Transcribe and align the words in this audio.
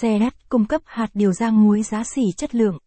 Xe 0.00 0.18
đắt 0.18 0.48
cung 0.48 0.64
cấp 0.64 0.82
hạt 0.84 1.10
điều 1.14 1.32
rang 1.32 1.64
muối 1.64 1.82
giá 1.82 2.04
xỉ 2.04 2.22
chất 2.36 2.54
lượng. 2.54 2.78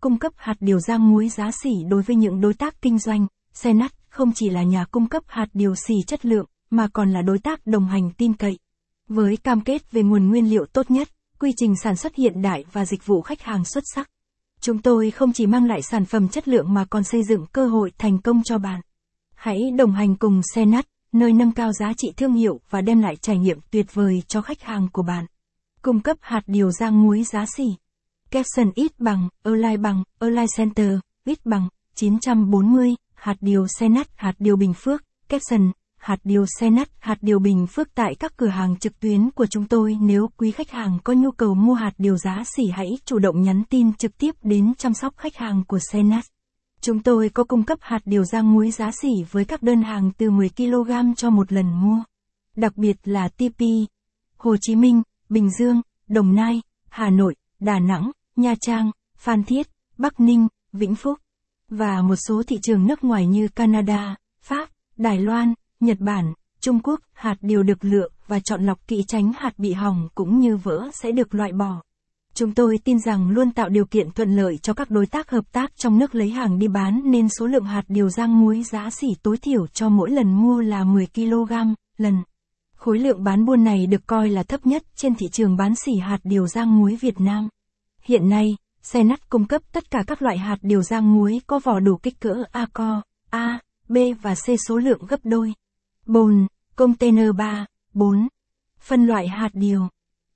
Cung 0.00 0.18
cấp 0.18 0.32
hạt 0.36 0.54
điều 0.60 0.80
rang 0.80 1.10
muối 1.10 1.28
giá 1.28 1.50
xỉ 1.62 1.70
đối 1.88 2.02
với 2.02 2.16
những 2.16 2.40
đối 2.40 2.54
tác 2.54 2.82
kinh 2.82 2.98
doanh, 2.98 3.26
xe 3.52 3.72
nắt 3.72 3.92
không 4.08 4.32
chỉ 4.34 4.50
là 4.50 4.62
nhà 4.62 4.84
cung 4.84 5.08
cấp 5.08 5.22
hạt 5.26 5.46
điều 5.54 5.74
xỉ 5.74 5.94
chất 6.06 6.26
lượng, 6.26 6.46
mà 6.70 6.88
còn 6.92 7.12
là 7.12 7.22
đối 7.22 7.38
tác 7.38 7.66
đồng 7.66 7.86
hành 7.88 8.10
tin 8.18 8.34
cậy. 8.34 8.58
Với 9.08 9.36
cam 9.36 9.60
kết 9.60 9.92
về 9.92 10.02
nguồn 10.02 10.28
nguyên 10.28 10.50
liệu 10.50 10.66
tốt 10.66 10.90
nhất, 10.90 11.08
quy 11.38 11.52
trình 11.56 11.74
sản 11.82 11.96
xuất 11.96 12.14
hiện 12.14 12.42
đại 12.42 12.64
và 12.72 12.84
dịch 12.84 13.06
vụ 13.06 13.22
khách 13.22 13.42
hàng 13.42 13.64
xuất 13.64 13.84
sắc. 13.94 14.10
Chúng 14.60 14.82
tôi 14.82 15.10
không 15.10 15.32
chỉ 15.32 15.46
mang 15.46 15.66
lại 15.66 15.82
sản 15.82 16.04
phẩm 16.04 16.28
chất 16.28 16.48
lượng 16.48 16.74
mà 16.74 16.84
còn 16.84 17.04
xây 17.04 17.22
dựng 17.22 17.46
cơ 17.52 17.66
hội 17.66 17.92
thành 17.98 18.18
công 18.18 18.42
cho 18.44 18.58
bạn. 18.58 18.80
Hãy 19.34 19.60
đồng 19.78 19.92
hành 19.92 20.16
cùng 20.16 20.40
xe 20.54 20.64
nắt, 20.64 20.86
nơi 21.12 21.32
nâng 21.32 21.52
cao 21.52 21.72
giá 21.72 21.92
trị 21.96 22.12
thương 22.16 22.32
hiệu 22.32 22.60
và 22.70 22.80
đem 22.80 23.00
lại 23.00 23.16
trải 23.16 23.38
nghiệm 23.38 23.58
tuyệt 23.70 23.94
vời 23.94 24.22
cho 24.28 24.42
khách 24.42 24.62
hàng 24.62 24.88
của 24.92 25.02
bạn. 25.02 25.26
Cung 25.82 26.00
cấp 26.00 26.16
hạt 26.20 26.42
điều 26.46 26.70
rang 26.70 27.02
muối 27.02 27.24
giá 27.24 27.46
xỉ. 27.56 27.64
Capson 28.30 28.70
ít 28.74 29.00
bằng, 29.00 29.28
Align 29.42 29.82
bằng, 29.82 30.02
Align 30.18 30.46
Center, 30.56 30.98
ít 31.24 31.46
bằng, 31.46 31.68
940, 31.94 32.94
hạt 33.14 33.36
điều 33.40 33.66
xe 33.78 33.88
nắt, 33.88 34.06
hạt 34.14 34.34
điều 34.38 34.56
Bình 34.56 34.74
Phước, 34.74 35.02
Capson, 35.28 35.72
hạt 35.98 36.16
điều 36.24 36.46
xe 36.60 36.70
nắt, 36.70 36.88
hạt 36.98 37.18
điều 37.20 37.38
Bình 37.38 37.66
Phước 37.66 37.94
tại 37.94 38.14
các 38.14 38.36
cửa 38.36 38.46
hàng 38.46 38.76
trực 38.76 39.00
tuyến 39.00 39.30
của 39.30 39.46
chúng 39.46 39.64
tôi. 39.64 39.96
Nếu 40.00 40.28
quý 40.36 40.50
khách 40.50 40.70
hàng 40.70 40.98
có 41.04 41.12
nhu 41.12 41.30
cầu 41.30 41.54
mua 41.54 41.74
hạt 41.74 41.92
điều 41.98 42.16
giá 42.16 42.42
xỉ 42.56 42.66
hãy 42.66 42.88
chủ 43.04 43.18
động 43.18 43.42
nhắn 43.42 43.62
tin 43.70 43.92
trực 43.92 44.18
tiếp 44.18 44.34
đến 44.42 44.74
chăm 44.78 44.94
sóc 44.94 45.14
khách 45.16 45.36
hàng 45.36 45.64
của 45.64 45.78
xe 45.92 46.02
nắt. 46.02 46.24
Chúng 46.80 47.02
tôi 47.02 47.28
có 47.28 47.44
cung 47.44 47.62
cấp 47.62 47.78
hạt 47.80 48.00
điều 48.04 48.24
rang 48.24 48.52
muối 48.52 48.70
giá 48.70 48.90
xỉ 49.02 49.24
với 49.30 49.44
các 49.44 49.62
đơn 49.62 49.82
hàng 49.82 50.10
từ 50.18 50.30
10 50.30 50.48
kg 50.56 51.14
cho 51.16 51.30
một 51.30 51.52
lần 51.52 51.80
mua. 51.80 51.98
Đặc 52.56 52.76
biệt 52.76 52.96
là 53.04 53.28
TP, 53.28 53.60
Hồ 54.36 54.56
Chí 54.60 54.76
Minh, 54.76 55.02
Bình 55.32 55.50
Dương, 55.58 55.80
Đồng 56.08 56.34
Nai, 56.34 56.62
Hà 56.88 57.10
Nội, 57.10 57.34
Đà 57.60 57.78
Nẵng, 57.78 58.10
Nha 58.36 58.54
Trang, 58.60 58.90
Phan 59.16 59.44
Thiết, 59.44 59.66
Bắc 59.98 60.20
Ninh, 60.20 60.48
Vĩnh 60.72 60.94
Phúc 60.94 61.18
và 61.68 62.02
một 62.02 62.16
số 62.16 62.42
thị 62.46 62.58
trường 62.62 62.86
nước 62.86 63.04
ngoài 63.04 63.26
như 63.26 63.48
Canada, 63.48 64.16
Pháp, 64.42 64.68
Đài 64.96 65.18
Loan, 65.18 65.54
Nhật 65.80 65.98
Bản, 66.00 66.32
Trung 66.60 66.80
Quốc, 66.82 67.00
hạt 67.12 67.36
điều 67.40 67.62
được 67.62 67.84
lựa 67.84 68.08
và 68.26 68.40
chọn 68.40 68.66
lọc 68.66 68.88
kỹ 68.88 69.04
tránh 69.08 69.32
hạt 69.36 69.58
bị 69.58 69.72
hỏng 69.72 70.08
cũng 70.14 70.38
như 70.38 70.56
vỡ 70.56 70.90
sẽ 71.02 71.12
được 71.12 71.34
loại 71.34 71.52
bỏ. 71.52 71.82
Chúng 72.34 72.54
tôi 72.54 72.78
tin 72.84 73.00
rằng 73.00 73.30
luôn 73.30 73.50
tạo 73.50 73.68
điều 73.68 73.84
kiện 73.84 74.10
thuận 74.10 74.36
lợi 74.36 74.58
cho 74.62 74.74
các 74.74 74.90
đối 74.90 75.06
tác 75.06 75.30
hợp 75.30 75.52
tác 75.52 75.76
trong 75.76 75.98
nước 75.98 76.14
lấy 76.14 76.30
hàng 76.30 76.58
đi 76.58 76.68
bán 76.68 77.02
nên 77.04 77.28
số 77.28 77.46
lượng 77.46 77.64
hạt 77.64 77.84
điều 77.88 78.08
rang 78.08 78.40
muối 78.40 78.62
giá 78.62 78.90
xỉ 78.90 79.08
tối 79.22 79.36
thiểu 79.36 79.66
cho 79.66 79.88
mỗi 79.88 80.10
lần 80.10 80.32
mua 80.32 80.60
là 80.60 80.84
10 80.84 81.06
kg, 81.06 81.52
lần. 81.96 82.22
Khối 82.84 82.98
lượng 82.98 83.24
bán 83.24 83.44
buôn 83.44 83.64
này 83.64 83.86
được 83.86 84.06
coi 84.06 84.28
là 84.28 84.42
thấp 84.42 84.66
nhất 84.66 84.82
trên 84.96 85.14
thị 85.14 85.26
trường 85.32 85.56
bán 85.56 85.74
xỉ 85.74 85.92
hạt 85.96 86.18
điều 86.24 86.46
rang 86.46 86.78
muối 86.78 86.96
Việt 87.00 87.20
Nam. 87.20 87.48
Hiện 88.04 88.28
nay, 88.28 88.56
xe 88.82 89.02
nắt 89.02 89.30
cung 89.30 89.46
cấp 89.46 89.62
tất 89.72 89.90
cả 89.90 90.04
các 90.06 90.22
loại 90.22 90.38
hạt 90.38 90.56
điều 90.62 90.82
rang 90.82 91.14
muối 91.14 91.40
có 91.46 91.58
vỏ 91.58 91.80
đủ 91.80 91.96
kích 91.96 92.20
cỡ 92.20 92.42
A 92.52 92.66
co, 92.72 93.02
A, 93.30 93.60
B 93.88 93.96
và 94.22 94.34
C 94.34 94.46
số 94.68 94.78
lượng 94.78 95.06
gấp 95.08 95.20
đôi. 95.24 95.54
Bồn, 96.06 96.46
container 96.76 97.28
3, 97.36 97.66
4. 97.94 98.28
Phân 98.80 99.06
loại 99.06 99.28
hạt 99.28 99.50
điều. 99.52 99.88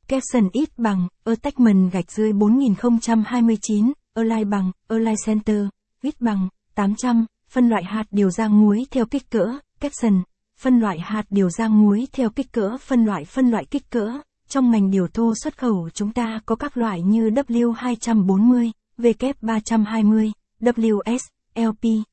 Capson 0.09 0.49
ít 0.53 0.69
bằng, 0.79 1.09
attachment 1.25 1.93
gạch 1.93 2.13
dưới 2.13 2.33
4029, 2.33 3.93
Align 4.15 4.51
bằng, 4.51 4.73
Align 4.89 5.15
Center, 5.27 5.67
ít 6.03 6.21
bằng, 6.21 6.49
800, 6.75 7.27
phân 7.51 7.69
loại 7.69 7.85
hạt 7.85 8.05
điều 8.11 8.31
rang 8.31 8.61
muối 8.61 8.87
theo 8.91 9.07
kích 9.07 9.31
cỡ, 9.31 9.59
Capson, 9.81 10.23
phân 10.61 10.81
loại 10.81 10.99
hạt 10.99 11.25
điều 11.31 11.51
rang 11.51 11.83
muối 11.83 12.07
theo 12.13 12.31
kích 12.31 12.53
cỡ 12.53 12.77
phân 12.81 13.05
loại 13.05 13.25
phân 13.25 13.51
loại 13.51 13.65
kích 13.65 13.91
cỡ. 13.91 14.13
Trong 14.49 14.71
ngành 14.71 14.91
điều 14.91 15.09
thô 15.09 15.33
xuất 15.43 15.59
khẩu 15.59 15.91
chúng 15.95 16.13
ta 16.13 16.41
có 16.47 16.57
các 16.57 16.77
loại 16.77 17.03
như 17.03 17.31
W240, 17.31 18.71
W320, 18.99 20.33
WS, 20.61 21.19
LP. 21.55 22.05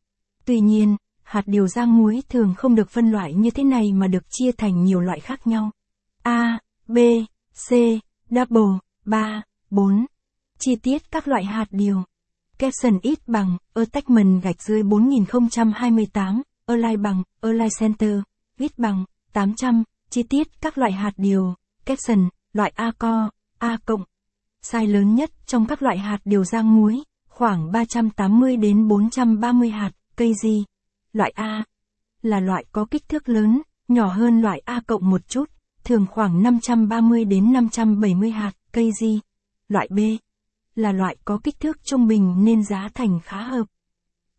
Tuy 0.45 0.59
nhiên, 0.59 0.97
hạt 1.23 1.43
điều 1.45 1.67
rang 1.67 1.97
muối 1.97 2.23
thường 2.29 2.53
không 2.57 2.75
được 2.75 2.89
phân 2.89 3.11
loại 3.11 3.33
như 3.33 3.49
thế 3.49 3.63
này 3.63 3.91
mà 3.93 4.07
được 4.07 4.23
chia 4.29 4.51
thành 4.51 4.83
nhiều 4.83 4.99
loại 4.99 5.19
khác 5.19 5.47
nhau. 5.47 5.71
A, 6.23 6.59
B, 6.87 6.97
C, 7.69 7.73
Double, 8.29 8.79
3, 9.05 9.41
4. 9.69 10.05
Chi 10.59 10.75
tiết 10.75 11.11
các 11.11 11.27
loại 11.27 11.43
hạt 11.43 11.65
điều. 11.71 12.03
Capson 12.57 12.99
ít 13.01 13.19
bằng, 13.27 13.57
attachment 13.73 14.43
gạch 14.43 14.61
dưới 14.61 14.83
4028, 14.83 16.41
Align 16.65 17.01
bằng, 17.01 17.23
Align 17.41 17.69
Center, 17.79 18.19
ít 18.59 18.79
bằng, 18.79 19.05
800, 19.33 19.83
chi 20.09 20.23
tiết 20.23 20.47
các 20.61 20.77
loại 20.77 20.91
hạt 20.91 21.11
điều, 21.17 21.55
caption, 21.85 22.29
loại 22.53 22.73
A 22.75 22.91
co, 22.97 23.29
A 23.57 23.77
cộng. 23.85 24.03
Size 24.65 24.91
lớn 24.91 25.15
nhất 25.15 25.31
trong 25.45 25.65
các 25.65 25.81
loại 25.81 25.97
hạt 25.97 26.19
điều 26.25 26.43
rang 26.43 26.75
muối, 26.75 27.03
khoảng 27.29 27.71
380 27.71 28.57
đến 28.57 28.87
430 28.87 29.69
hạt, 29.69 29.91
cây 30.15 30.33
gì? 30.43 30.63
Loại 31.13 31.31
A 31.35 31.63
là 32.21 32.39
loại 32.39 32.65
có 32.71 32.85
kích 32.91 33.09
thước 33.09 33.29
lớn, 33.29 33.61
nhỏ 33.87 34.07
hơn 34.07 34.41
loại 34.41 34.61
A 34.65 34.81
cộng 34.87 35.09
một 35.09 35.27
chút, 35.27 35.49
thường 35.83 36.05
khoảng 36.09 36.43
530 36.43 37.25
đến 37.25 37.53
570 37.53 38.31
hạt, 38.31 38.51
cây 38.71 38.91
gì? 39.01 39.19
Loại 39.67 39.87
B 39.91 39.99
là 40.75 40.91
loại 40.91 41.17
có 41.25 41.39
kích 41.43 41.59
thước 41.59 41.83
trung 41.83 42.07
bình 42.07 42.35
nên 42.37 42.63
giá 42.63 42.89
thành 42.93 43.19
khá 43.23 43.41
hợp. 43.41 43.65